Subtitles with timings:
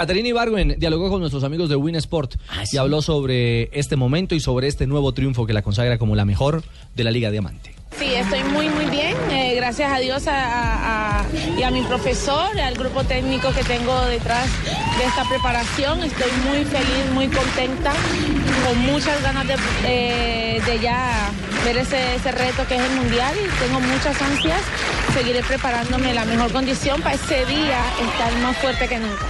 [0.00, 4.36] Caterina Ibargüen dialogó con nuestros amigos de Win Sport ah, y habló sobre este momento
[4.36, 6.62] y sobre este nuevo triunfo que la consagra como la mejor
[6.94, 7.74] de la Liga Diamante.
[7.98, 9.16] Sí, estoy muy, muy bien.
[9.32, 11.24] eh, gracias a Dios a- a- a-
[11.58, 14.46] y a mi profesor, al grupo técnico que tengo detrás
[14.98, 16.00] de esta preparación.
[16.04, 17.92] Estoy muy feliz, muy contenta,
[18.68, 21.28] con muchas ganas de, eh, de ya
[21.64, 23.34] ver ese, ese reto que es el Mundial.
[23.36, 24.60] y Tengo muchas ansias.
[25.12, 27.80] Seguiré preparándome la mejor condición para ese día
[28.12, 29.26] estar más fuerte que nunca.